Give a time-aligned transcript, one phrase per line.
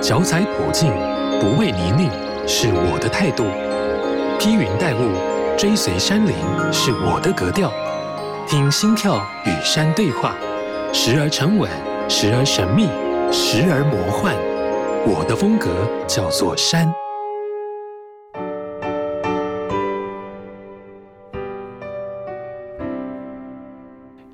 [0.00, 0.92] 脚踩普径，
[1.40, 2.08] 不畏泥泞，
[2.46, 3.44] 是我的态度；
[4.38, 5.10] 披云戴雾，
[5.56, 6.34] 追随山林，
[6.72, 7.72] 是我的格调。
[8.46, 10.36] 听心跳与山对话，
[10.92, 11.68] 时而沉稳，
[12.08, 12.86] 时而神秘，
[13.32, 14.34] 时而魔幻。
[15.04, 15.68] 我的风格
[16.06, 16.94] 叫做山。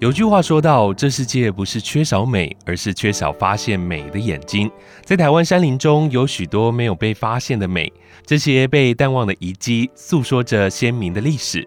[0.05, 4.71] 有句话说到，这世界不是缺少美，而是缺少发现美的眼睛。
[5.03, 7.91] 在台湾山林中，有许多没有被发现的美，
[8.27, 11.67] 这些被淡忘的遗迹，诉说着鲜明的历史。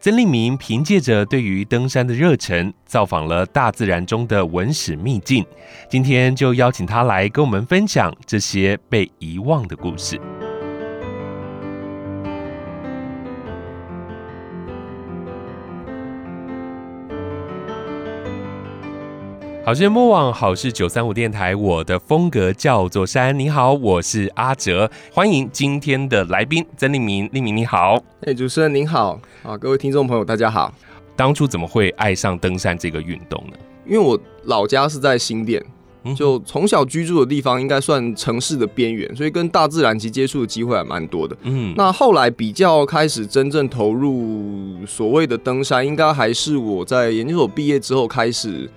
[0.00, 5.46] 曾令明凭借着对于登山的热忱，造访了大自然中的文史秘境。
[5.88, 10.20] 今天就邀请他来跟我们分享这些被遗忘的故事。
[19.66, 23.36] 好事莫忘，好事九三五电台，我的风格叫做山。
[23.36, 27.28] 你好，我是阿哲，欢迎今天的来宾曾令明。
[27.32, 30.72] 令明你好，哎，主持人您好，啊，各位听众朋友大家好。
[31.16, 33.56] 当初怎么会爱上登山这个运动呢？
[33.84, 35.60] 因为我老家是在新店，
[36.14, 41.36] 就从小居住的地方应该算城市的边缘，所以跟大自然其实接触的机会还蛮多的。
[41.42, 48.70] 嗯，那后来比较开始真正投入所谓的登山，应该还是我在研究所毕业之后开始。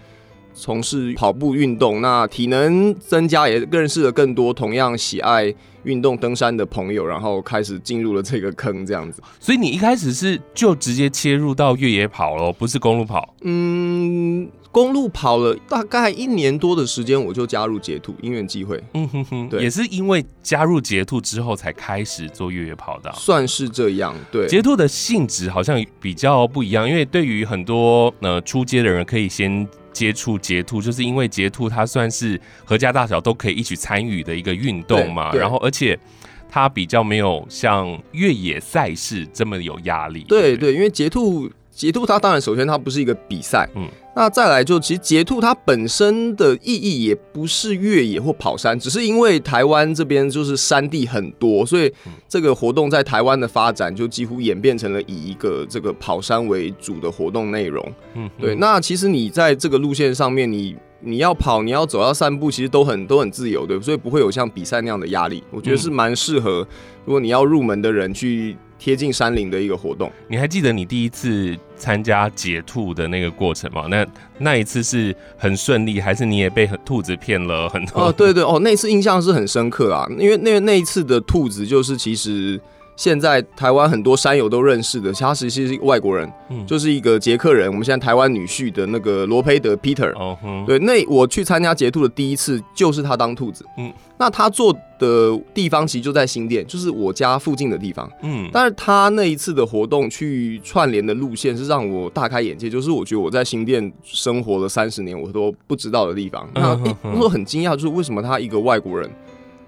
[0.59, 9.23] 从事跑步运动，那体能增加，也认识了更多同样喜爱运动登山的朋友，然后开始进入了这个坑，这样子。
[9.39, 13.33] 所以你一开始是就直接切入到越野跑了，不是公路跑？
[13.41, 18.83] 嗯，公路跑了大概一年多的时间，我就加入捷兔，因缘际会。
[18.93, 24.13] 嗯哼哼，对，也是因为加入捷兔之后才开始做越野跑的，算是这样。
[24.29, 29.67] 对，捷兔的性质好像比较不一样，因为对于很多呃出街的人，可以先。
[29.99, 35.99] 接触捷兔，就是因为捷兔它算是合家大小都可以一起参与的一个运动嘛，然后而且
[36.47, 40.23] 它比较没有像越野赛事这么有压力。
[40.29, 41.51] 对对，对，因为捷兔。
[41.79, 51.89] 捷兔它当然首先它不是一个比赛，嗯，那再来就其实捷兔它本身的意义也不是越野或跑山，只是因为台湾这边就是山地很多，所以
[52.27, 58.53] 这个活动在台湾的发展就几乎演变成了以一个这个跑山为主的活动内容，嗯，对。
[58.55, 65.41] 那其实你在这个路线上面，你你要跑，你要走，要散步，其实都很都很自由，对，所以不会有像比赛那样的压力。
[65.49, 66.67] 我觉得是蛮适合
[67.05, 68.57] 如果你要入门的人去。
[68.81, 73.87] 贴近山林的一个活动，你还记得你第一次参加解兔的那个过程嘛？
[73.89, 74.05] 那
[74.37, 78.03] 那一次是很顺利，还是你也被兔子骗了很多？
[78.03, 82.59] 哦，对对哦，那次印象是很深刻啊，因为那那一次的兔子就是其实。
[82.99, 87.69] 现在台湾很多山友都认识的，他实际是一个外国人，嗯，就是一个捷克人。
[87.71, 90.37] 我们现在台湾女婿的那个罗培德 Peter，哦，
[90.67, 106.77] 对，那我去参加捷兔的第一次就是他当兔子，嗯，那他做的地方其实就在新店，就是我家附近的地方，嗯，但是他那一次的活动去串联的路线是让我大开眼界，就是我觉得我在新店生活了三十年我都不知道的地方，那
[107.17, 109.09] 我很惊讶，就是为什么他一个外国人，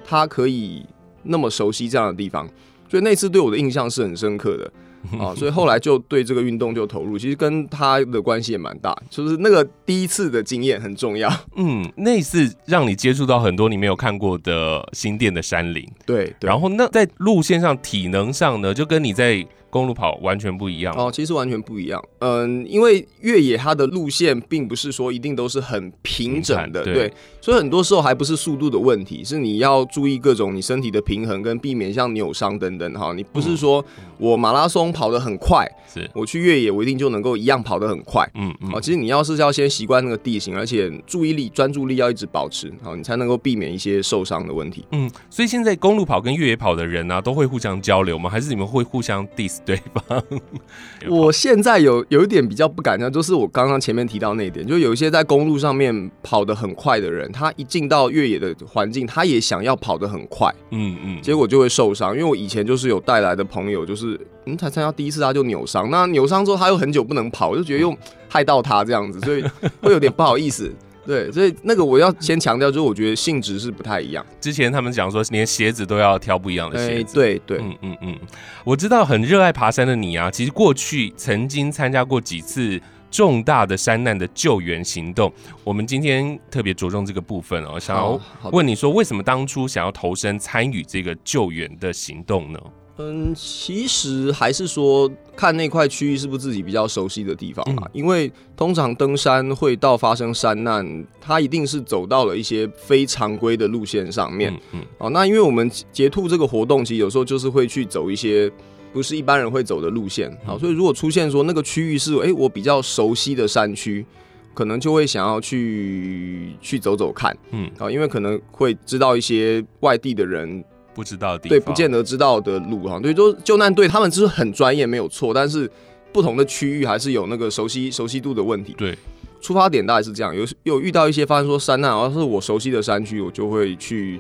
[0.04, 0.86] 他可以
[1.24, 2.46] 那么熟悉这样的地方。
[2.92, 4.72] 所以那次对我的印象是很深刻的
[5.18, 11.32] 啊，所以后来就对这个运动就投入，其实跟他的关系也蛮大，就是那个第一次的经验很重要。
[11.56, 16.36] 嗯，那次让你接触到很多你没有看过的新店的山林，对。
[16.42, 19.48] 然后那在路线上、体能上呢，就跟你在。
[19.72, 22.04] 公路跑完全不一样哦，其实完全不一样。
[22.20, 33.14] 嗯，因为越野它的路线并不是说一定都是很平整的，对，对，所以很多时候还不是速度的问题，是你要注意各种你身体的平衡跟避免像扭伤等等哈。
[33.14, 33.84] 你不是说
[34.18, 38.82] 我马拉松跑得很快，是我去越野我一定就能够一样跑得很快，嗯嗯。
[38.82, 44.86] 其实你要是要先习惯那个地形，而且注意力专注力要一直保持，好，你才能够避免一些受伤的问题。
[44.92, 48.30] 嗯，所以现在公路跑跟越野跑的人呢、啊，都会互相交流吗？
[48.30, 49.61] 还是你们会互相 diss？
[49.66, 50.24] 对方？
[51.10, 62.14] 我现在有有一点比较不敢讲，就是我刚刚前面提到那一点，就有一些在公路上面跑得很快的人，他一进到越野的环境，他也想要跑得很快，嗯嗯，结果就会受伤。
[62.14, 67.96] 因为我以前就是有带来的朋友，就是嗯，才参加第一次他就扭伤，那扭伤之后他又很久不能跑，我就觉得又
[68.28, 69.44] 害到他这样子，所以
[69.82, 70.72] 会有点不好意思。
[71.06, 74.26] 对，所以那个我要先强调，就是我觉得性质是不太一样。
[74.40, 77.16] 之前他们讲说，连鞋子都要挑不一样的鞋子。
[77.16, 78.20] 对对，嗯嗯嗯。
[78.64, 85.34] 我知道很热爱爬山的你啊，其实过去曾经参加过几次重大的山难的救援行动。
[85.64, 88.22] 我们今天特别着重这个部分哦，想要
[88.52, 92.60] 问你说，为什么当初想要投身参与这个救援的行动呢？
[93.02, 97.84] 嗯，其实还是说看那块区域是不是自己比较熟悉的地方啊。
[97.86, 104.54] 嗯、因为通常登山会到发生山难，它一定是走到了一些非常规的路线上面。
[104.72, 108.52] 嗯，哦、嗯，那因为我们截兔这个活动，其实有时候就是会去走一些
[108.94, 110.32] 不是一般人会走的路线。
[110.46, 114.06] 好，所以如果出现说那个区域是哎、欸、我比较熟悉的山区，
[114.54, 117.36] 可能就会想要去去走走看。
[117.52, 120.64] 嗯，啊，因为可能会知道一些外地的人。
[120.94, 125.70] 不知道的地方，对，不见得知道的路哈，对，就救难队他们就是很专业，没有错，但是
[126.12, 128.74] 不同的区域还是有那个熟悉熟悉度的问题。
[128.78, 128.98] 对，
[129.40, 134.20] 出发点大概是这样，有有遇到一些发生说山难，而是我熟悉的山区，我就会去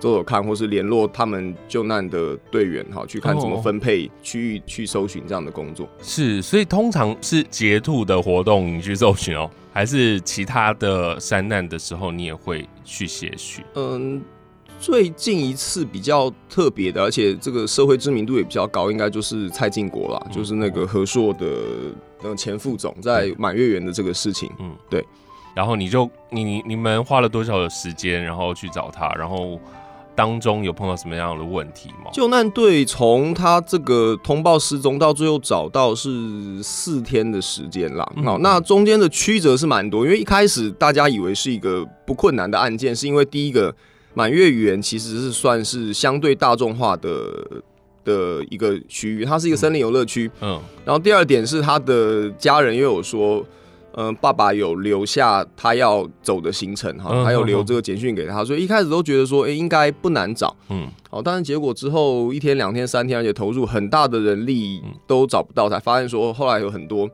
[0.00, 5.88] 走走看，或是联络他们救难的队员哈，去看怎么分配区域去搜寻这样的工作。
[6.00, 13.62] 是，所以通常是截兔的活动你去搜寻哦，还是其他的山难的时候你也会去协寻？
[13.74, 14.22] 嗯。
[14.78, 21.46] 最近一次比较特别的，而且这个社会知名度也比较高，应该就是蔡进国啦，嗯、就是那个和硕的
[22.22, 24.50] 那个前副总在满月圆的这个事情。
[24.60, 25.04] 嗯，对。
[25.54, 29.58] 然后你就你你们花了多少的时间，然后去找他，然后
[30.14, 32.10] 当中有碰到什么样的问题吗？
[32.12, 38.04] 救难队从他这个通报失踪到最后找到是四天的时间啦。
[38.22, 43.74] 好、嗯，那中间的曲折是蛮多，因为一开始大家以为是一个不困难的案件，是因为第一个。
[44.16, 47.46] 满月园其实是算是相对大众化的
[48.02, 50.30] 的一个区域，它是一个森林游乐区。
[50.40, 53.44] 嗯，然后第二点是他的家人又有说，
[53.92, 60.56] 嗯，爸爸有留下他要走的行程哈，还有留这个简讯给他，所以一开始都觉得说，哎，应该不难找。
[60.70, 67.06] 嗯，好，但是结果之后一天、两天、三天，而且投入很大的人力都找不到，才发现说后来有很多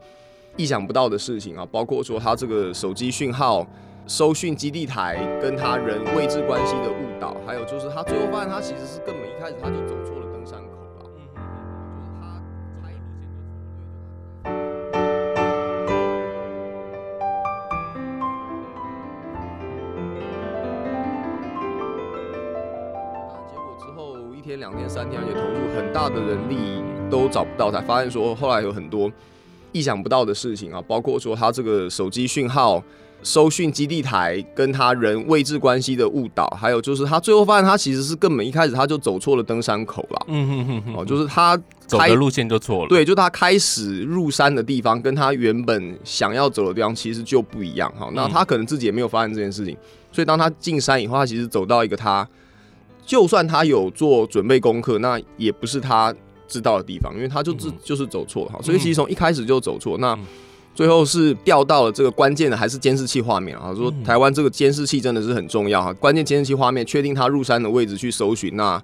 [0.56, 3.66] 意想不到的事情啊，包括说他这个手机讯号。
[4.12, 11.11] 搜讯基地台跟他人位置关系的误导，还有就是他最后发现他其实是根本一开始他就走错了登山口了。
[23.32, 29.11] 但结果之后一天、两天、三天，而且投入很大的人力都找不到，才发现说后来有很多
[29.72, 32.82] 意想不到的事情啊，包括说他这个手机讯号。
[33.24, 40.26] 收讯基地台跟他人位置关系的误导，还有就是他最后发现他其实是根本一开始他就走错了登山口了。
[40.26, 42.88] 嗯哼哼哼，哦，就是他走的路线就错了。
[42.88, 48.10] 对，就他开始入山的地方跟他原本想要走的地方其实就不一样哈。
[48.12, 49.76] 那他可能自己也没有发现这件事情，
[50.10, 52.28] 所以当他进山以后，他其实走到一个他
[53.06, 56.12] 就算他有做准备功课，那也不是他
[56.52, 58.58] 知道的地方，因为他就自就是走错了哈。
[58.62, 60.19] 所以其实从一开始就走错那。
[60.75, 63.75] 最后是调到了这个关键的，还是监视器画面啊？
[63.75, 68.82] 说台湾这个监视器真的是很重要哈，关键监视器画面确定他入山的位置去搜寻那。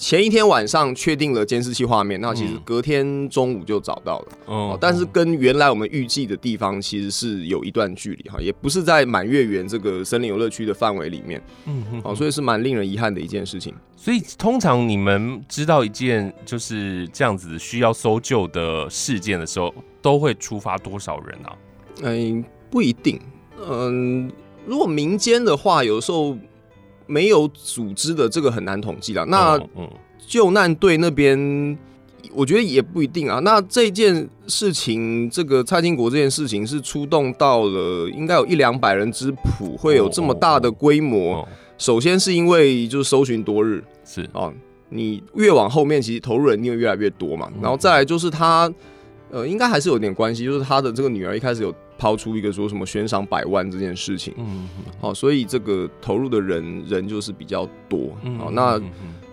[0.00, 4.28] 前一天晚上确定了监视器画面，那其实隔天中午就找到了。
[4.46, 11.38] 哦，但是跟原来我们预计的地方其实是有一段距离哈，也不是在满月园这个森林游乐区的范围里面。
[11.66, 12.00] 嗯哼。
[12.02, 13.74] 哦，所以是蛮令人遗憾的一件事情。
[13.94, 21.52] 所以通常你们知道一件就是这样子需要搜救的事件的时候，都会触发多少人啊？
[22.04, 23.20] 嗯，不一定。
[23.68, 24.32] 嗯，
[24.64, 26.34] 如果民间的话，有时候。
[27.10, 29.24] 没有组织的这个很难统计了。
[29.26, 29.60] 那
[30.28, 31.76] 救难队那边，
[32.32, 33.40] 我觉得也不一定啊。
[33.40, 41.46] 那这件事情，这个蔡经国这件事情是出动到了应该有一两百人之谱，会有这么大的规模。
[41.76, 44.52] 首先是因为就是搜寻多日是啊，
[44.90, 47.50] 你越往后面其实投入人力会越来越多嘛。
[47.60, 48.72] 然后再来就是他，
[49.30, 51.74] 呃，应该还是有点关系，就是他的这个女儿一开始有。
[52.00, 54.66] 抛出一个说什么悬赏百万这件事情，嗯，
[54.98, 58.80] 好，所以这个投入的人人就是比较多，好，那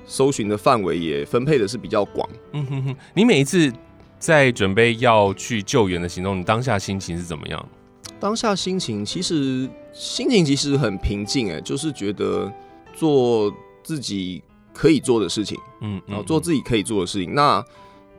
[0.06, 2.96] 搜寻的范围也分配的是比较广，嗯哼哼。
[3.14, 3.72] 你每一次
[4.20, 7.70] 在准备要去救援的行动，你当下心情是怎么样？
[8.20, 12.52] 当下心情其实心情其实很平静，哎，就是觉得
[12.94, 13.50] 做
[13.82, 14.44] 自己
[14.74, 17.34] 可以做的事情，嗯，然后做自己可以做的事情。
[17.34, 17.64] 那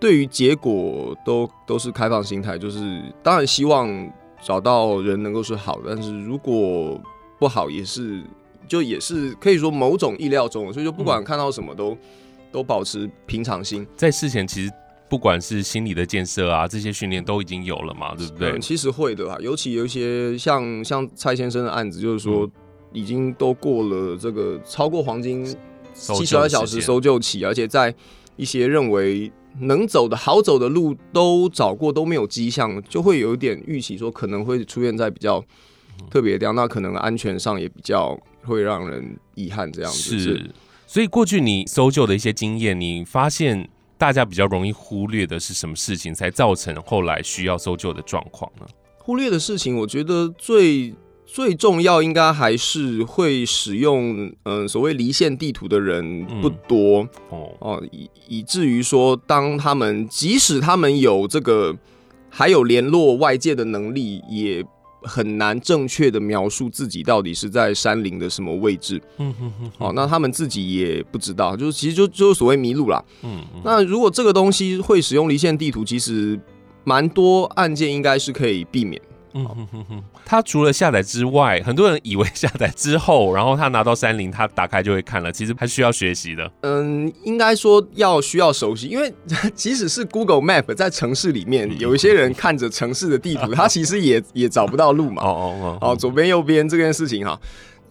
[0.00, 4.10] 对于结果都都是开放心态，就是当然希望。
[4.42, 7.00] 找到人能够是好的，但是如果
[7.38, 8.22] 不好，也是
[8.66, 11.98] 就也是可以说某种意料中，所以就不管看到什么都、嗯、
[12.52, 13.86] 都保持平常心。
[13.96, 14.72] 在事前，其实
[15.08, 18.50] 不管是心理的建设啊，这些训练都已经有了嘛，对不对？
[18.52, 22.48] 嗯、其实会的吧，尤其有一些像像蔡先生的案子，就是说
[22.92, 25.44] 已经都过了这个超过黄金
[25.94, 27.94] 七十二小时搜救期，而且在
[28.36, 29.32] 一些认为。
[29.60, 35.44] 能走的好走的路都找过都没有迹象，就会有一点预期说可能会出现在比较
[36.10, 40.18] 特别的地方，那可能安全上也比较会让人遗憾这样子。
[40.18, 40.50] 是，
[40.86, 48.66] 所以过去你搜救的一些经验，你发现大家比较容易忽略的是什么事情，才造成后来需要搜救的状况呢？
[48.98, 50.94] 忽略的事情，我觉得最
[51.30, 61.76] 最重要应该还是会使用嗯、呃、所谓离线地图的人不多、嗯、哦哦，以以至于说，当他们即使他们有这个
[62.30, 64.64] 还有联络外界的能力，也
[65.02, 69.00] 很难正确的描述自己到底是在山林的什么位置。
[69.18, 69.70] 嗯哼哼。
[69.78, 73.04] 哦，那他们自己也不知道，就是其实就就是所谓迷路啦。
[73.22, 73.44] 嗯。
[73.62, 76.40] 那如果这个东西会使用离线地图，其实
[76.84, 79.00] 蛮多案件应该是可以避免。
[79.38, 86.50] 嗯哼哼哼，他除了下载之外，很多人以为下载之后，然后他拿到山林，他打开就会看了，其实还需要学习的。
[86.62, 89.12] 嗯，应该说要需要熟悉，因为
[89.54, 95.22] 即使是 Google Map 在城市里面，有一些人看着城市的地图， 他其实也也找不到路嘛。
[95.22, 97.38] 哦哦哦，哦，左边右边这件事情哈。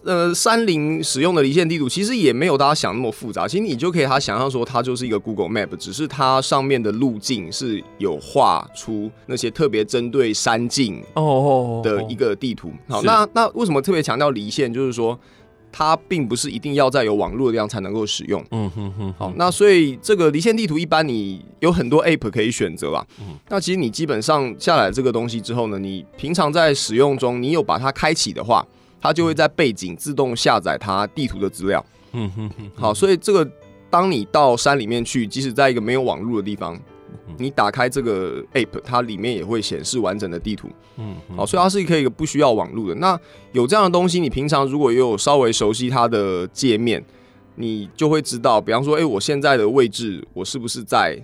[0.04, 12.72] 呃，山林使用的离线地图其实也没有大家想那么复杂，其实你就可以他想象说，它就是一个 Google Map，只是它上面的路径是有画出那些特别针对山径哦的一个地图。
[12.88, 14.72] 好，那那为什么特别强调离线？
[14.72, 15.18] 就是说
[15.70, 18.42] 它并不是一定要在有网络的地方才能够使用。
[18.52, 19.14] 嗯哼哼。
[19.18, 23.06] 好，那所以这个离线地图一般你有很多 App 可以选择吧。
[23.20, 23.36] 嗯。
[23.48, 28.64] 那其实你基本上下载这个东西之后呢，你平常在使用中，你有把它开启的话。
[29.00, 31.84] 它就会在背景自动下载它地图的资料。
[32.12, 32.70] 嗯哼哼。
[32.74, 33.48] 好，所以这个
[33.90, 36.78] 当你到山里面去，即使在一个没有网络的地方，
[37.36, 40.68] 你打开这个 app，它里面也会显示完整的地图。
[40.96, 41.16] 嗯。
[41.36, 42.94] 好，所以它是可以一个不需要网络的。
[42.96, 43.18] 那
[43.52, 47.04] 有这样的东西，你平常如果有稍微熟悉它的界面，
[47.54, 51.20] 你就会知道，比方说，哎、欸，我现在的位置，我是不是在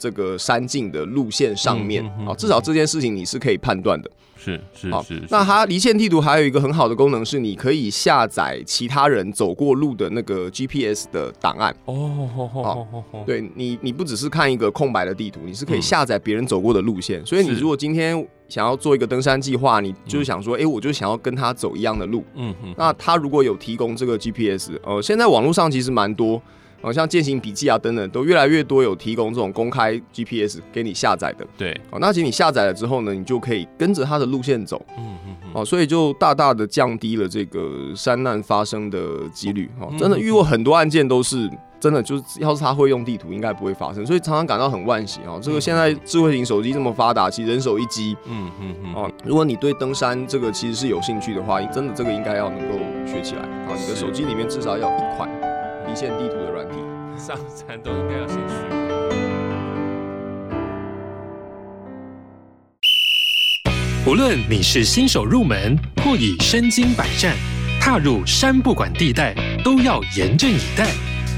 [0.00, 2.02] 这个山径的路线上面？
[2.24, 4.10] 好，至少这件事情你是可以判断的。
[4.42, 11.76] 是是是，那它离线地图还有一个很好的功能是，你可以下载其他人走过路的那个 GPS 的档案。
[11.84, 12.88] 哦，好，
[13.26, 17.24] 对你，你不只是看一个空白的地图，你是可以下载别人走过的路线。
[17.26, 22.24] 所以你如果今天想要做一个登山计划，你就是想说，哎，我就想要跟他走一样的路。
[22.34, 22.74] 嗯嗯。
[22.78, 26.40] 那他如果有提供这个 GPS，呃，现在网络上其实蛮多。
[26.80, 31.46] 好像践行笔记啊等等，都越来越多有提供这种公开 GPS 给你下载的。
[31.56, 34.80] 对，好，那其实你下载了之后呢，你就可以跟着它的路线走。
[34.98, 35.50] 嗯嗯嗯。
[35.52, 39.68] 哦，所以就大大的降低了这个山难发生的几率。
[39.80, 44.06] 哦，真的遇过很多案件都是真的，就是要是他会用地图，应该不会发生。
[44.06, 45.38] 所以常常感到很惋惜啊。
[45.42, 48.16] 这个现在智慧型手机这么发达，其实人手一机。
[48.26, 48.94] 嗯嗯嗯。
[48.94, 53.42] 哦，如果你对登山这个其实是有兴趣的话，真的这个应该要能够学起来。
[53.42, 55.28] 啊，你的手机里面至少要一款
[55.90, 56.76] 离线地图的软体，
[57.18, 58.54] 上山都应该要先学。
[64.06, 67.34] 无论你是新手入门，或已身经百战，
[67.80, 70.86] 踏入山不管地带，都要严阵以待。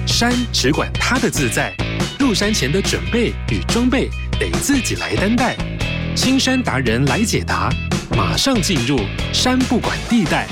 [0.07, 1.75] 山只管它的自在，
[2.19, 5.57] 入山前的准备与装备得自己来担待。
[6.15, 7.71] 青山达人来解答，
[8.15, 9.01] 马上进入
[9.33, 10.47] 山不管地带。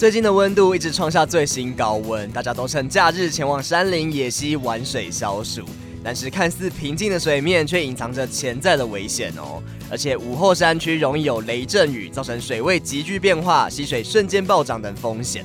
[0.00, 5.60] 最近的温度一直创下最新高温，大家都趁假日前往山林野溪玩水消暑。
[6.02, 9.62] 但是看似平静的水面，却隐藏着潜在的危险哦。
[9.90, 15.44] 而且午后山区容易有雷阵雨，造成水位急剧变化，溪水瞬间暴涨等风险。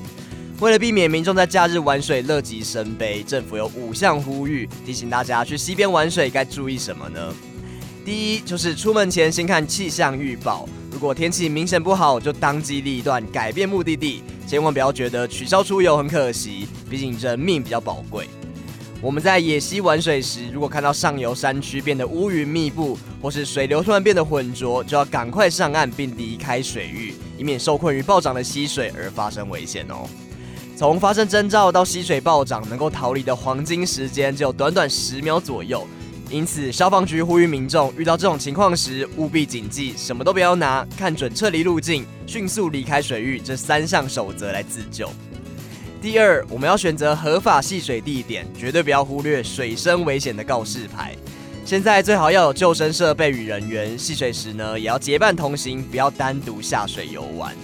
[0.60, 7.20] 为了避免民众在假日玩水乐极生悲，政府有五项呼吁，提醒大家去溪边玩水该注意什么呢？
[8.06, 14.22] 第一，就是出门前先看气象预报，如果天气明显不好，就当机立断改变目的地。
[14.46, 18.28] 千万不要觉得取消出游很可惜，毕竟人命比较宝贵。
[19.02, 30.08] 我们在野溪玩水时，如果看到上游山区变得乌云密布，或是水流突然变得浑浊，就要赶快上岸并离开水域，以免受困于暴涨的溪水而发生危险哦。
[30.76, 35.86] 从发生征兆到溪水暴涨，能够逃离的黄金时间只有短短十秒左右。
[36.28, 45.08] 因此，消防局呼吁民众遇到这种情况时，务必谨记什么都不要拿，看准撤离路径，迅速离开水域这三项守则来自救。
[46.02, 51.14] 第二，我们要选择合法戏水地点，绝对不要忽略水深危险的告示牌。
[51.64, 57.54] 现在最好要有救生设备与人员，戏水时呢也要结伴同行，不要单独下水游玩。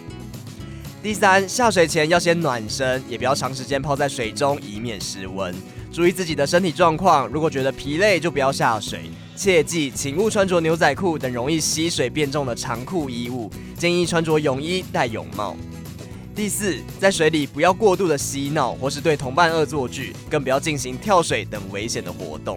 [1.03, 5.53] 第三，下水前要先暖身，也不要长时间泡在水中，以免失温。
[5.93, 9.11] 注意自己的身体状况，如果觉得疲累，就不要下水。
[9.37, 15.55] 切记，请勿穿着牛仔裤等容易吸水变重的长裤衣物，建议穿着泳衣、戴泳帽。
[16.35, 22.57] 第四，在水里不要过度的嬉闹，或是对同伴恶作剧，更不要进行跳水等危险的活动。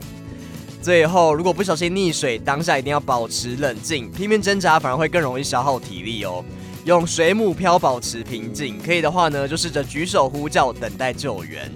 [0.81, 6.45] 最后，如果不小心溺水，当下一定要保持冷静，拼命挣扎反而会更容易消耗体力哦。
[6.85, 11.69] 用水母漂保持平静，可以的话呢，就试着举手呼叫，等待救援。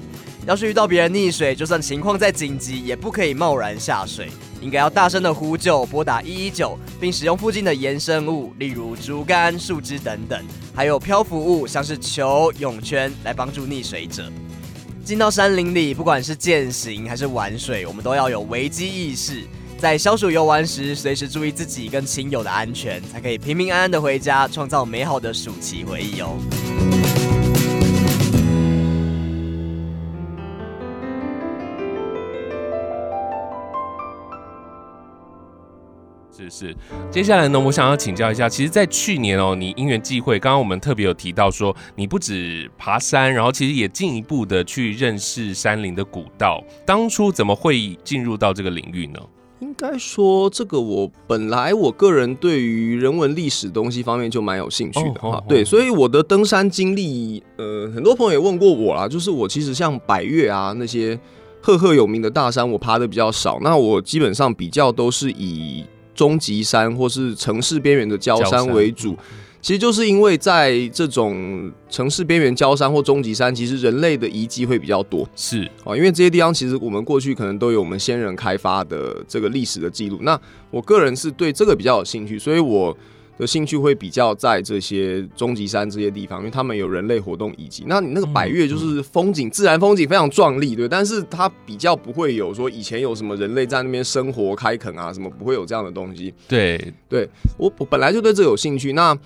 [0.49, 14.27] 要是遇到别人溺水，就算情况再紧急，也不可以贸然下水，应该要大声的呼救，拨打一一九，并使用附近的延伸物，例如竹竿、树枝等等，还有漂浮物，像是球、泳圈，来帮助溺水者。
[15.05, 19.43] 进到山林里，不管是健行还是玩水，我们都要有危机意识，
[19.77, 26.39] 在消暑游玩时，随时注意自己跟亲友的安全，才可以平平安安的回家，创造美好的暑期回忆哦。
[36.49, 36.75] 是是，
[37.11, 46.63] 接下来呢，我想要请教一下，其实，在去年哦，你因缘际会，刚刚我们特别有提到说，你不止爬山，然后其实也进一步的去认识山林的古道。
[46.85, 49.19] 当初怎么会进入到这个领域呢？
[49.59, 55.27] 应该说，这个我本来我个人对于人文历史东西方面就蛮有兴趣的哈。
[55.27, 55.49] Oh, oh, oh.
[55.49, 61.19] 对，所以我的登山经历，呃，很多朋友也问过我啦，就是我其实像百越啊那些
[61.61, 63.59] 赫赫有名的大山，我爬的比较少。
[63.61, 65.83] 那我基本上比较都是以
[66.19, 69.15] 中极山或是城市边缘的郊山为主，
[69.61, 75.25] 其实就是因为在这种城市边缘郊山或终极山，其实人类的遗迹会比较多。
[75.33, 80.19] 是啊，因为这些地方其实我们过去可能都有我们先人开发的这个历史的记录。
[80.23, 80.37] 那
[80.69, 82.97] 我个人是对这个比较有兴趣，所以我。
[83.39, 87.85] 的兴趣会比较在这些终极山这些地方，因为他们有人类活动遗迹。
[87.87, 96.33] 那你那个百越就是风景，自然风景非常壮丽，对，但是它比较不会有说以前有什么人类在那边生活开垦啊，什么不会有这样的东西。
[96.49, 99.17] 对，对我我本来就对这有兴趣，那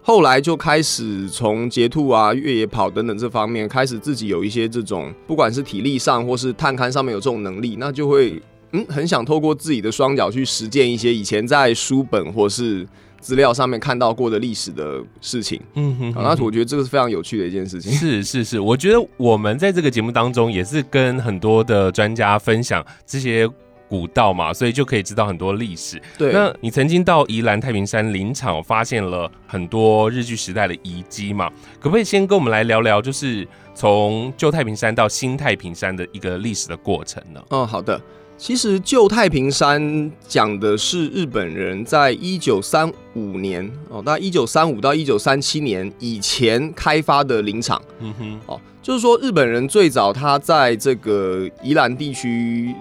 [0.00, 8.40] 后来就开始从截兔啊、越野跑等等这方面开始自己有一些这种，不管是体力上或是探勘上面有这种能力，那就会
[8.72, 12.88] 嗯很想透过自己的双脚去实践一些以前在书本或是。
[13.20, 17.92] 资料上面看到过的历史的事情，嗯哼，好，那我觉得这个是非常有趣的一件事情。
[17.92, 23.48] 是是是，我觉得我们在这个节目当中也是跟很多的专家分享这些
[23.88, 26.00] 古道嘛，所以就可以知道很多历史。
[26.16, 31.50] 对，那你曾经到宜兰太平山林场发现了很多日据时代的遗迹嘛？
[31.80, 37.42] 可不可以先跟我们来聊聊，就是从旧太平山到新太平山的一个历史的过程呢？
[37.50, 38.00] 哦，好的。
[38.38, 47.82] 其实旧太平山讲的是日本人在一九三五年哦，大概一九三五到一九三七年以前开发的林场。
[47.98, 52.72] 嗯哼，哦，就是说日本人最早他在这个宜兰地区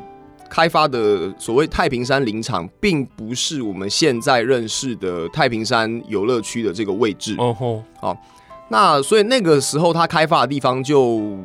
[0.48, 7.36] 开发的所谓太平山林场，并不是我们现在认识的太平山游乐区的这个位置。
[7.40, 8.16] 哦吼，好，
[8.70, 11.36] 那所以那个时候他开发的地方就。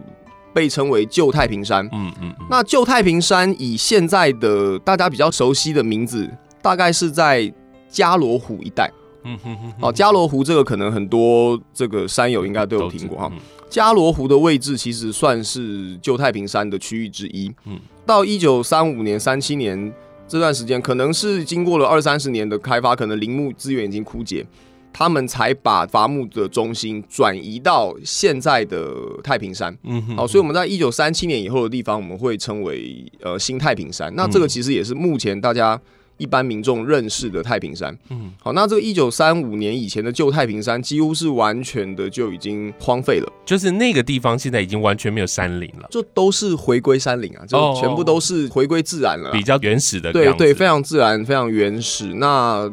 [0.52, 6.28] 被称为旧太平山，嗯嗯，那旧太平山以现在的大家比较熟悉的名字，
[6.60, 7.52] 大概是在
[7.88, 8.90] 加罗湖一带，
[9.24, 9.72] 嗯哼哼。
[9.80, 13.32] 好，加罗湖这个可能很多这个山友应该都有听过哈。
[13.70, 17.50] 加罗湖的位置其实算是旧太平山的区域之一。
[17.64, 19.92] 嗯，到一九三五年、三七年
[20.28, 24.46] 这段时间，可能是经过了二三十年的开发，可能林木资源已经枯竭。
[24.92, 34.12] 他们才把伐木的中心转移到现在的太平山，嗯哼，好，所以我们在一九三七年以后的地方，我们会称为呃新太平山。
[34.14, 35.80] 那这个其实也是目前大家
[36.18, 52.14] 一般民众认识的太平山，嗯，好，那这个一九三五年以前的旧太平山，几乎是完全的就已经荒废了，就是那个地方现在已经完全没有山林了，就都是回归山林啊，就全部都是回归自然了，比较原始的，对对，非常自然，非常原始。
[52.14, 52.70] 那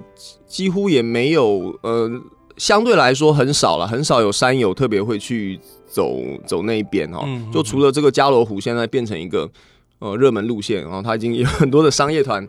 [0.49, 2.09] 几乎也没有，呃，
[2.57, 5.57] 相对来说很少了，很少有山友特别会去
[5.87, 7.23] 走走那一边哈。
[7.53, 9.47] 就除了这个加罗湖，现在变成一个
[9.99, 12.45] 呃热门路线，然后它已经有很多的商业团，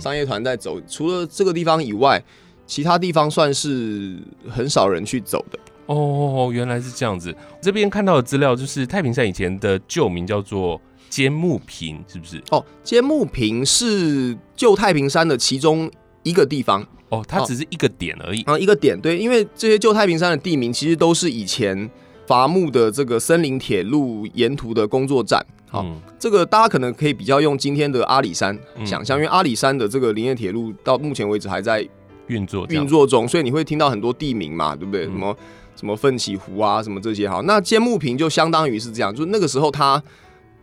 [0.00, 0.80] 商业团在走。
[0.88, 2.22] 除了这个地方以外，
[2.66, 4.18] 其他地方算是
[4.50, 5.58] 很少人去走的。
[5.86, 7.34] 哦，原来是这样子。
[7.62, 12.42] 这边看到的资料就是太平山以前的旧名叫做尖木坪，是不是？
[12.50, 15.88] 哦，尖木坪是旧太平山的其中
[16.24, 16.84] 一个地方。
[17.14, 21.90] 哦，它只是一个点而已啊，一个点对，因为这些旧太平山的地名其实都是以前
[22.26, 25.44] 伐木的这个森林铁路沿途的工作站。
[25.70, 31.86] 好，嗯、这个大家可能可以比较用今天的阿里山想象，嗯、因为阿里山的这个林业铁路到目前为止还在
[32.28, 35.04] 运作运作中，所以你会听到很多地名嘛，对不对？
[35.06, 35.36] 嗯、什么
[35.74, 37.28] 什么奋起湖啊，什么这些。
[37.28, 40.00] 好，那尖木坪就相当于是这样，就是那个时候它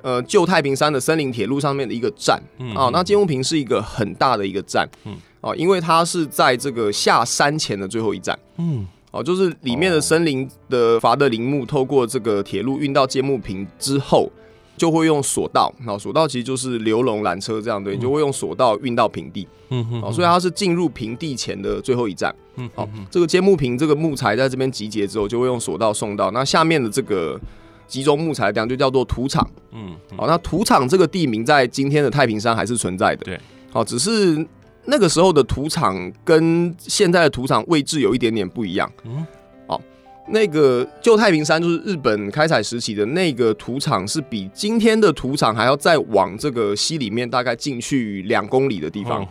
[0.01, 2.41] 呃旧太平山的森林铁路上面的一个站。
[2.59, 4.87] 嗯，啊，那尖木坪是一个很大的一个站。
[5.03, 5.17] 嗯。
[5.41, 14.31] 哦，因为它是在这个下山前的最后一站，嗯，哦，就是里面的森林的伐的林木，透过这个铁路运到揭木坪之后，
[14.77, 26.31] 就会用索道，然后索道其实就是流龙缆车这样，对，就会用索道运到平地，嗯哼，哦，所以它是进入平地前的最后一站，嗯，好，这个揭木坪这个木材在这边集结之后，就会用索道送到。
[26.31, 27.39] 那下面的这个
[27.87, 29.49] 集中木材的地方，就叫做土场。
[29.71, 33.25] 嗯，好，那土场这个地名在今天的太平山还是存在的。
[33.25, 33.39] 对，
[33.71, 34.45] 好，只是
[34.85, 38.91] 那个时候的土场跟现在的土场位置有一点点不一样。
[39.03, 39.25] 嗯。
[40.27, 49.27] 那个旧太平山就是日本开采时期的那个土场，是比今天的土场还要再往这个溪里面大概进去两公里的地方。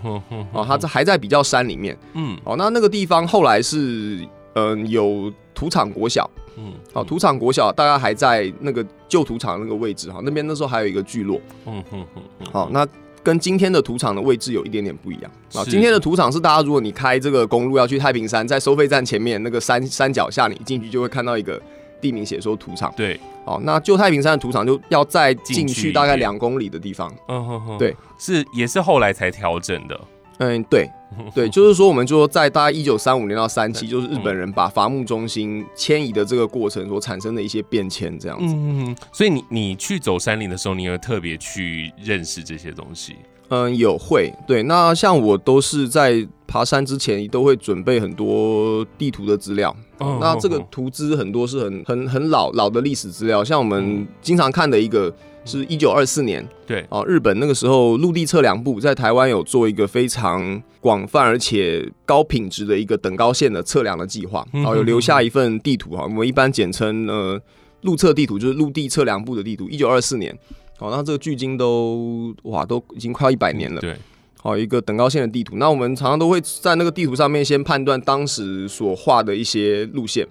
[0.53, 1.97] 哦，它这还在比较山里面。
[2.15, 4.19] 嗯，哦，那那个地方后来是
[4.55, 6.29] 嗯、呃、有土场国小。
[6.59, 11.41] 嗯，好，土场国小大概还在那个旧土场那个位置哈，那边那时候还有一个聚落。
[11.65, 12.87] 嗯哼哼，好，那。
[13.23, 15.65] 跟今天的土场的位置有一点点不一样啊！
[15.65, 21.61] 今天的土场是大家，如果你开这个公路要去太平山，在收费站前面那个山山脚下，你进去就会看到一个
[22.01, 22.93] 地名写说土场。
[22.97, 27.15] 对，哦，那旧太平山的土场就要再进去大概两公里的地方。
[27.29, 30.01] 嗯哼哼，对，是也是后来才调整的。
[30.41, 30.91] 嗯，对，
[31.35, 38.55] 对，就是说，我们就说在大概一九三五年到三七，就是日本人把伐木中心迁移的这个过程所产生的一些变迁，这样子。
[38.57, 43.17] 嗯，所以你你去走山林的时候，你有特别去认识这些东西？
[43.49, 44.33] 嗯，有会。
[44.47, 49.77] 对，那像我都是在爬山之前都会准备很多地图的资料。
[49.99, 55.15] 哦，那这个图资很多是很很很老老的历史资料，像我们经常看的一个。
[55.45, 67.41] 是一九二四年，对哦，日本那个时候陆地测量部在台湾有做一个非常广泛而且高品质的一个等高线的测量的计划，然后有留下一份地图哈，我们一般简称呃
[67.83, 69.69] 陆测地图，就是陆地测量部的地图。
[69.69, 70.37] 一九二四年，
[70.79, 73.97] 哦，那这个距今都哇都已经快要一百年了，对，
[74.41, 75.57] 好一个等高线的地图。
[75.57, 80.27] 那我们常常都会在那个地图上面先判断当时所画的一些路线。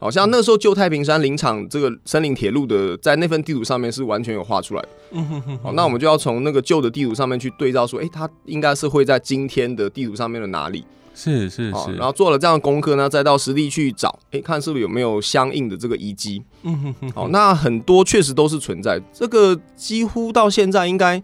[0.00, 4.88] 好像那时候旧太平山林场这个森林铁路的，在那份地图上面是完全有画出来的。
[5.62, 10.82] 好，那我们就要从那个旧的地图上面去对照，说，哎，它应该是会在今天的地图上面的哪里？
[11.14, 11.94] 是是是。
[11.96, 16.42] 然后做了这样的功课呢，再到实地去找，哎，看是不是有没有相应的这个遗迹。
[17.14, 18.98] 好，那很多确实都是存在。
[19.12, 21.22] 这个几乎到现在，应该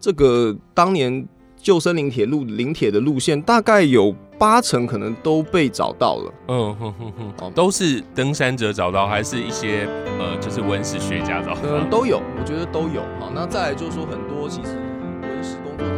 [0.00, 1.24] 这个当年
[1.60, 4.14] 旧森林铁路林铁的路线，大概有。
[4.38, 9.84] 八成可能都被找到了，嗯哼哼哼，都是登山者找到，还是一些
[10.16, 11.60] 呃，就是文史学家找到？
[11.64, 13.02] 嗯，都有，我觉得都有。
[13.18, 14.78] 好，那再来就是说，很多其实
[15.20, 15.92] 文史工作者，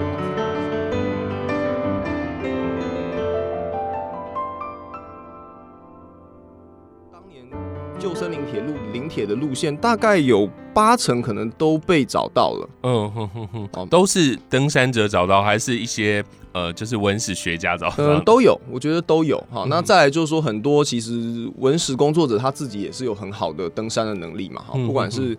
[8.01, 12.69] 旧森林铁路林铁的路线，大概有八成可能都被找到了。
[12.83, 16.25] 嗯哼哼哼，都是登山者找到，还是一些？
[16.53, 19.41] 呃，就是文史学家找，嗯，都有，我觉得都有。
[19.53, 24.61] 好，那再来就是说，很多其实文史工作者他自己也是有很好的登山的能力嘛。
[24.67, 25.39] 好，不管是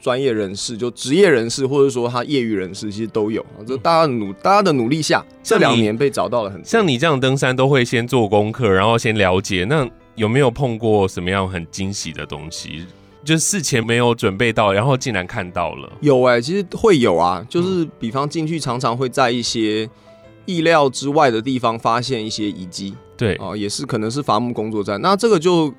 [0.00, 3.44] 专业人士，就职业人士，或者说他业余人士，其实都有。
[3.66, 6.64] 这大家努大家的努力下，这两年被找到了很多。
[6.64, 9.66] 像你这样登山都会先做功课，然后先了解。
[9.68, 9.84] 那
[10.16, 12.84] 有没有碰过什么样很惊喜的东西？
[13.24, 15.92] 就事前没有准备到，然后竟然看到了？
[16.00, 17.46] 有哎、欸，其实会有啊。
[17.48, 19.88] 就是比方进去，常常会在一些。
[20.48, 25.02] 意料之外的地方发现一些遗迹，对啊，也是可能是伐木工作站。
[25.02, 25.74] 那这个就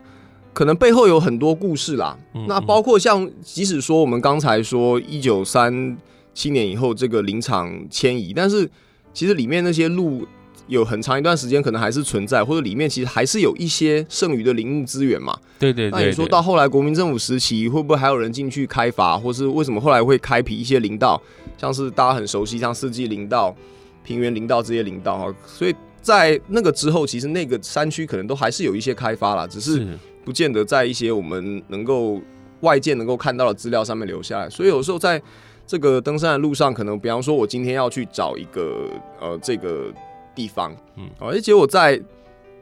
[0.52, 2.19] 可能背后有很多故事啦。
[2.34, 5.97] 嗯嗯，那包括像，即使说我们刚才说一九三
[6.34, 8.69] 七年以后这个林场迁移，但是
[9.13, 10.28] 其实里面那些路
[10.68, 15.38] 有很长一段时间可能还是存在，或者里面其实还是有一些剩余的林木资源嘛。
[15.58, 16.00] 对对，对对。
[16.00, 21.22] 那你说到后来国民政府时期，会不会还有人进去开发，或是为什么后来会开辟一些林道，
[21.58, 23.56] 像是大家很熟悉像四季林道。
[24.04, 29.86] 平原林道这些林道哈，所以在那个之后，其实那个山区可能都还是有一些开发啦，只是
[30.24, 32.22] 不见得在一些我们能够
[32.62, 34.50] 外界能够看到的资料上面留下来。
[34.50, 35.22] 所以有时候在
[35.66, 39.92] 这个登山的路上，可能比方说我今天要去找一个呃这个
[40.38, 42.00] 地方，嗯，而且我在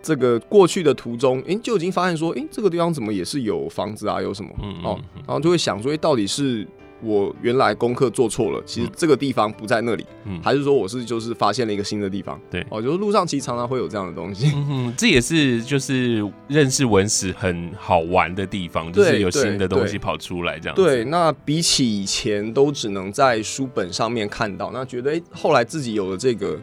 [0.02, 6.66] 这个过去的途中，哎、欸，就已经发现说，哎、欸，这个地方怎么也是有房子啊，有什么，嗯，哦，然后就会想说，哎、欸，到底是。
[7.04, 12.40] 我原来功课做错了，其实这个地方不在那里，嗯，还是说我是就是发现了一个新的地方？
[12.50, 20.76] 对，哦，就是路上其实常常会有这样的东西，嗯，这也是就是认识文史很好玩的地方，就是有新的东西跑出来这样。
[20.76, 26.58] 对，那比起以前都只能在书本上面看到，那觉得哎，后来自己有了这个。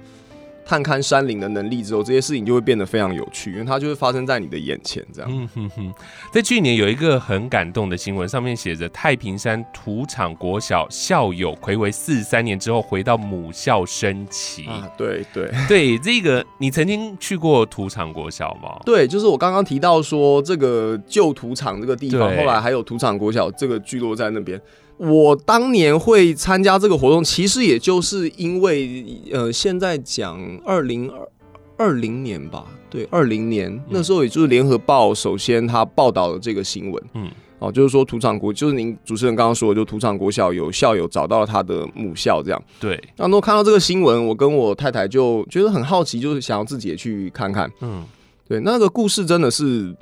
[0.64, 5.30] 探勘山林的能力之后，这些事情就会变得非常有趣，因为它就会发生在你的眼前，这样。
[5.30, 5.92] 嗯哼哼，
[6.32, 14.88] 在去年有一个很感动的新闻，上面写着太平山土场国小校友睽违四十三年之后回到母校升旗啊！
[14.96, 18.80] 对对对，这个你曾经去过土场国小吗？
[18.84, 24.60] 对，就是我刚刚提到说这个旧土场这个地方，后来还有土场国小这个聚落在那边。
[25.04, 31.28] 我当年会参加这个活动，其实也就是因为，呃，现在讲二零二
[31.76, 43.02] 二零年吧，对，二零年、嗯、那时候也就是联合报首先他报道了这个新闻，嗯，哦，就是说土场国就是您主持人刚刚说的，就土场国小有校友找到了他的母校，这样，对。
[43.16, 48.04] 然后看到这个新闻，我跟我太太就觉得很好奇，就是想要自己也去看看，嗯，
[48.48, 49.92] 对，那个故事真的是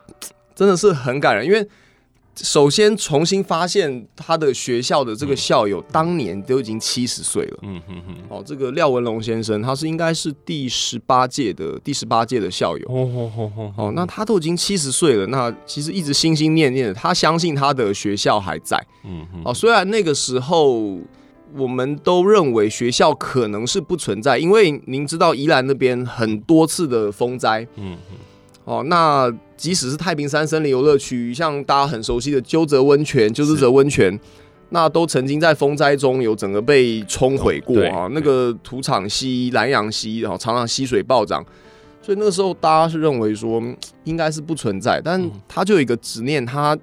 [0.54, 1.66] 真的是很感人，因为。
[2.42, 7.59] 首先，重新发现他的学校的这个校友，当年都已经七十岁了。
[7.62, 8.14] 嗯哼哼。
[8.29, 12.87] 哦，这个廖文龙先生，他是应该是第十八届的第十八届的校友。
[12.88, 13.92] 哦哦哦哦。
[13.94, 18.83] 那他都已经七十岁了，那其实一直心心念念的，他相信他的学校还在。
[19.05, 19.42] 嗯哼。
[19.44, 20.98] 哦，虽然那个时候
[21.55, 27.66] 我们都认为学校可能是不存在，因为您知道宜兰那边很多次的风灾。
[27.76, 28.16] 嗯哼。
[28.70, 29.33] 哦，那。
[29.61, 34.18] 即使是太平山森林游乐区，像大家很熟悉的鸠泽温泉、鸠之泽温泉，
[34.70, 38.09] 那都曾经在风灾中有整个被冲毁过啊。
[38.12, 41.44] 那个土场溪、兰阳溪，然后常常溪水暴涨，
[42.00, 43.62] 所以那个时候大家是认为说
[44.04, 46.74] 应该是不存在，但他就有一个执念，他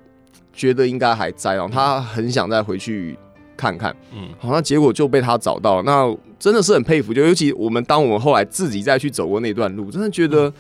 [0.54, 3.18] 觉得应该还在，然后他很想再回去
[3.58, 3.92] 看看。
[4.14, 7.12] 嗯，好，那结果就被他找到了，那真的是很佩服。
[7.12, 10.54] 就尤其我们当我们后来自己再去走过那段路，真的觉得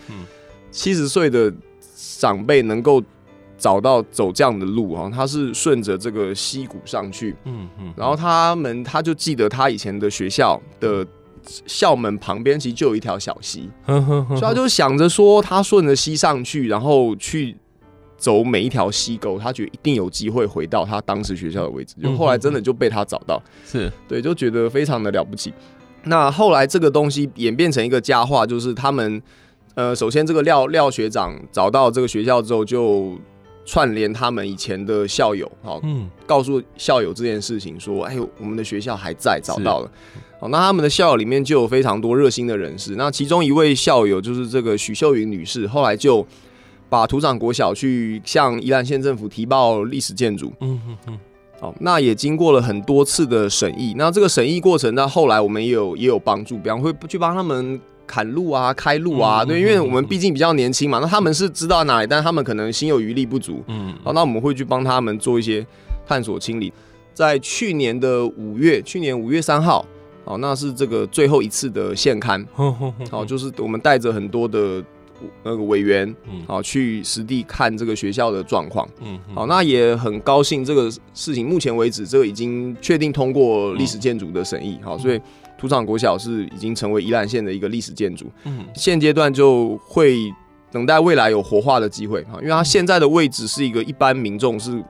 [0.72, 1.54] 七十岁的。
[2.20, 3.02] 长辈能够
[3.60, 11.06] 找到走这样的路哈，他是顺着这个溪谷上去，嗯嗯，然后他们他就记得他以前的学校的
[11.68, 17.56] 校门旁边其实就有一条小溪，所以他就想着说他顺着溪上去，然后去
[18.18, 21.94] 走每一条溪沟，他觉得一定有机会回到他当时学校的位置。
[22.02, 25.54] 就后来真的就被他找到，是对，就觉得非常的了不起。
[26.04, 29.22] 那后来这个东西演变成一个佳话，就是他们。
[29.78, 33.16] 呃，首先这个廖廖学长找到这个学校之后，就
[33.64, 39.92] 串联他们以前的校友，好，嗯，告诉校友这件事情，说，哎呦，我们的学校还在，找到了，
[40.40, 46.26] 好，那他们的校友里面就有非常多热心的人士，那其中一位校友就是这个许秀云女士，后来就
[46.90, 51.20] 把土掌国小去向宜兰县政府提报历史建筑，嗯嗯嗯，
[51.60, 57.80] 好，那也经过了很多次的审议，那这个审议过程，那后来我们也有也有帮助，比方会去帮他们。
[58.08, 65.64] 砍路啊，开路啊，对，因为我们毕竟比较年轻嘛，那他们是知道哪里，但他们可能心有余力不足，嗯，好，那我们会去帮他们做一些
[66.08, 66.72] 探索清理。
[67.14, 69.86] 在去年的五月，去年五月三号，
[70.24, 72.44] 好，那是这个最后一次的现刊，
[73.12, 74.82] 好，就是我们带着很多的
[75.44, 76.42] 那个委员，嗯。
[76.48, 85.20] 好，去实地看这个学校的状况，嗯，好，那也很高兴，这个事情目前为止，这个已经确定通过历史建筑的审议，好，所以。
[85.58, 90.32] 土场国小是已经成为宜兰县的一个历史建筑，嗯，现阶段就会
[90.72, 94.84] 等待未来有活化的机会哈，因为它现在的位置是一个一般民众是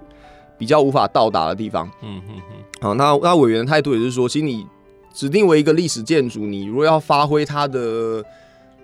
[0.58, 4.65] 比较无法到达的地方，嗯嗯嗯，好，那那委员的态度也是说，其实你
[5.13, 8.21] 指定为一个历史建筑，你如果要发挥它的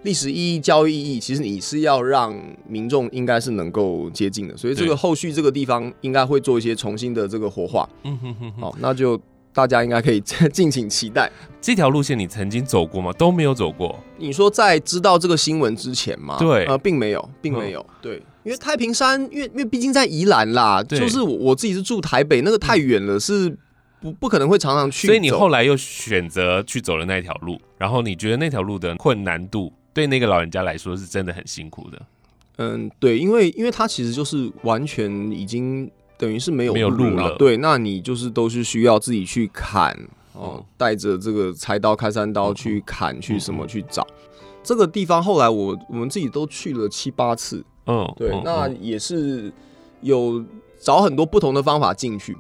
[0.04, 2.34] 历史意义、教育意义，其实你是要让
[2.68, 9.20] 民众应该是能够接近的，所以这个后续这个地方应该会做一些重新的这个活化，嗯哼哼，好，那就。
[9.54, 10.20] 大家应该可以
[10.52, 11.32] 敬请期待。
[11.62, 13.14] 这条路线你曾经走过吗？
[13.14, 13.98] 都没有走过。
[14.18, 16.38] 你说在知道这个新闻之前吗？
[16.38, 17.80] 对，呃，并没有，并没有。
[17.80, 23.56] 嗯、对，因为太平山，因为因为毕竟在宜兰啦，就是我我自己是住台北，那个太远了，是
[24.02, 25.08] 不不可能会常常去。
[25.08, 32.02] 所以你后来又选择去走了那条路，然后你觉得那条路的困难度对那个老人家来说是真的很辛苦的。
[32.58, 35.90] 嗯，对，因为因为他其实就是完全已经。
[36.24, 39.94] 等于是没有没有路了，对，那你就是都是需要自己去砍
[40.32, 44.08] 哦，带着这个柴刀、开山刀去砍，去什么去找
[44.64, 45.22] 这个地方。
[45.22, 49.52] 后来我我们自己都去了七八次，嗯，对，那也是
[50.00, 50.42] 有
[50.80, 52.38] 找很多不同的方法进去。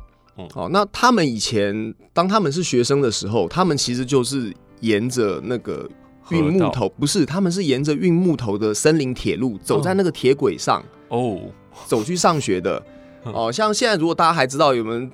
[0.54, 5.90] 好，那他们以前当他们是学生的时候，他们其实就是沿着那个
[6.30, 11.42] 运木头，不是，他们是沿着运木头的森林铁路，走在那个铁轨上哦，
[11.86, 12.82] 走去上学的。
[13.32, 15.08] 哦，像现在如果大家还知道有没有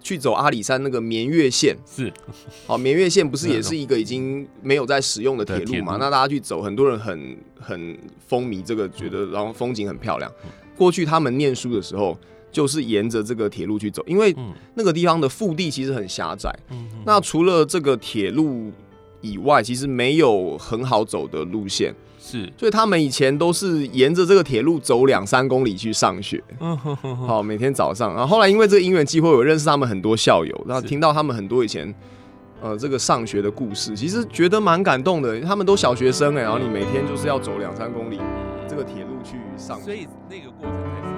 [0.00, 2.12] 去走阿里山那个绵月线是，
[2.68, 5.96] 哦，绵月线不是也是一个已经没有在使用的铁路嘛？
[5.98, 10.30] 那大家去走，很多人很很风靡这个，觉得然后风景很漂亮。
[10.76, 12.16] 过去他们念书的时候，
[12.52, 14.34] 就是沿着这个铁路去走，因为
[14.74, 16.54] 那个地方的腹地其实很狭窄。
[17.04, 18.70] 那除了这个铁路
[19.22, 21.94] 以外，其实没有很好走的路线。
[22.28, 26.42] 是，所以他们以前都是沿着这个铁路走两三公里去上学。
[26.58, 31.94] 嗯哼哼，好，每天早上，然后后来因为这个因缘机会，我认识他们很多校友，然后听到他们很多以前
[32.60, 35.40] 呃这个上学的故事，其实觉得蛮感动的。
[35.42, 38.18] 他们都小学生哎，然后你每天就是要走两三公里
[38.68, 40.72] 这个铁路去上学，所以那个过程。
[40.72, 41.15] 是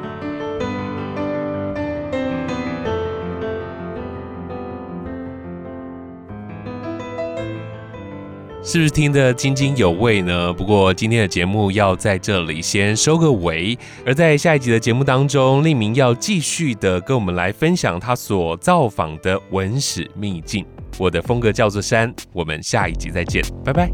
[8.68, 10.52] 是不是听得津津有味呢？
[10.52, 20.66] 不过今天的节目要在这里先收个尾，而在下一集的节目当中，立明要继续的跟我们来分享他所造访的文史秘境。
[20.98, 23.90] 我的风格叫做山，我们下一集再见，拜拜。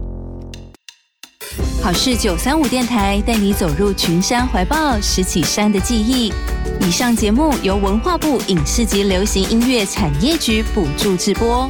[1.80, 6.32] 好事九三五电台带你走入群山怀抱，拾起山的记忆。
[6.80, 11.68] 以上节目由文化部影视及流行音乐产业局补助制播。